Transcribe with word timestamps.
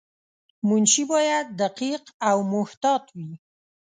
منشي 0.67 1.03
باید 1.11 1.45
دقیق 1.61 2.03
او 2.29 2.37
محتاط 2.53 3.03
وای. 3.15 3.33